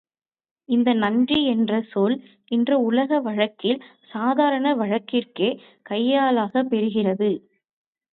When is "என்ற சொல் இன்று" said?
1.45-2.75